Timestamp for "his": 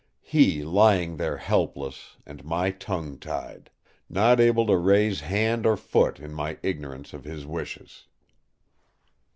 7.23-7.45